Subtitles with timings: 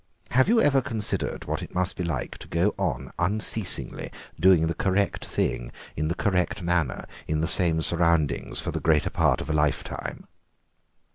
[0.31, 4.73] Have you ever considered what it must be like to go on unceasingly doing the
[4.73, 9.49] correct thing in the correct manner in the same surroundings for the greater part of
[9.51, 10.25] a lifetime?